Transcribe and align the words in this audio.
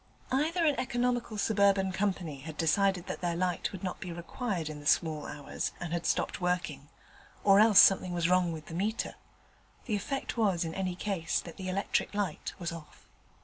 Either 0.31 0.65
an 0.65 0.73
economical 0.79 1.37
suburban 1.37 1.91
company 1.91 2.39
had 2.39 2.57
decided 2.57 3.05
that 3.05 3.21
their 3.21 3.35
light 3.35 3.71
would 3.71 3.83
not 3.83 3.99
be 3.99 4.11
required 4.11 4.67
in 4.67 4.79
the 4.79 4.87
small 4.87 5.27
hours, 5.27 5.73
and 5.79 5.93
had 5.93 6.07
stopped 6.07 6.41
working, 6.41 6.89
or 7.43 7.59
else 7.59 7.79
something 7.79 8.11
was 8.11 8.27
wrong 8.27 8.51
with 8.51 8.65
the 8.65 8.73
meter; 8.73 9.13
the 9.85 9.95
effect 9.95 10.37
was 10.37 10.65
in 10.65 10.73
any 10.73 10.95
case 10.95 11.39
that 11.39 11.57
the 11.57 11.69
electric 11.69 12.15
light 12.15 12.51
was 12.57 12.71
off. 12.71 13.05